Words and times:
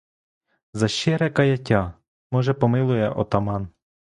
За 0.73 0.87
щире 0.87 1.29
каяття, 1.29 1.93
може, 2.31 2.53
помилує 2.53 3.09
отаман. 3.09 3.67